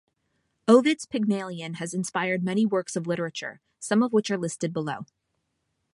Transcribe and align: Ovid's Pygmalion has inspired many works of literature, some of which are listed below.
Ovid's 0.67 1.05
Pygmalion 1.05 1.75
has 1.75 1.93
inspired 1.93 2.43
many 2.43 2.65
works 2.65 2.95
of 2.95 3.05
literature, 3.05 3.61
some 3.79 4.01
of 4.01 4.11
which 4.13 4.31
are 4.31 4.37
listed 4.39 4.73
below. 4.73 5.05